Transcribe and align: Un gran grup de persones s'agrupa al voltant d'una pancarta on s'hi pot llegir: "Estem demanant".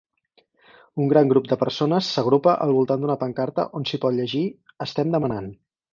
Un 1.03 1.09
gran 1.11 1.27
grup 1.33 1.49
de 1.51 1.57
persones 1.65 2.09
s'agrupa 2.17 2.55
al 2.67 2.73
voltant 2.79 3.05
d'una 3.05 3.19
pancarta 3.25 3.67
on 3.81 3.87
s'hi 3.91 4.01
pot 4.07 4.17
llegir: 4.21 4.43
"Estem 4.87 5.13
demanant". 5.19 5.53